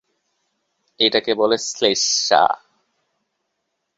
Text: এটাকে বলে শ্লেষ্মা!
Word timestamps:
এটাকে 0.99 1.31
বলে 1.35 1.57
শ্লেষ্মা! 1.67 2.43